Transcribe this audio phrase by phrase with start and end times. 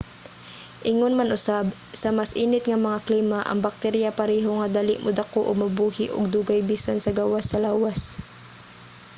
[0.91, 1.65] ingon man usab
[2.01, 6.31] sa mas init nga mga klima ang bakterya pareho nga dali modako ug mabuhi og
[6.35, 8.01] dugay bisan sa gawas sa lawas